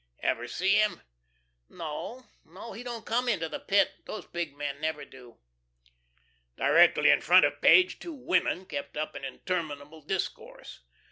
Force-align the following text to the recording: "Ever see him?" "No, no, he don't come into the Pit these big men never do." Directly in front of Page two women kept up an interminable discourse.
"Ever 0.23 0.47
see 0.47 0.77
him?" 0.77 1.01
"No, 1.69 2.25
no, 2.43 2.73
he 2.73 2.81
don't 2.81 3.05
come 3.05 3.29
into 3.29 3.47
the 3.47 3.59
Pit 3.59 3.93
these 4.07 4.25
big 4.25 4.57
men 4.57 4.81
never 4.81 5.05
do." 5.05 5.37
Directly 6.57 7.11
in 7.11 7.21
front 7.21 7.45
of 7.45 7.61
Page 7.61 7.99
two 7.99 8.11
women 8.15 8.65
kept 8.65 8.97
up 8.97 9.13
an 9.13 9.23
interminable 9.23 10.01
discourse. 10.01 10.79